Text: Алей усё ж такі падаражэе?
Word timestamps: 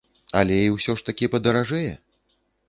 Алей 0.39 0.71
усё 0.75 0.95
ж 1.01 1.05
такі 1.09 1.29
падаражэе? 1.35 1.93